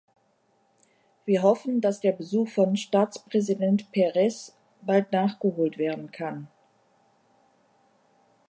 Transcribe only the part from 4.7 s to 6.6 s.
bald nachgeholt werden kann.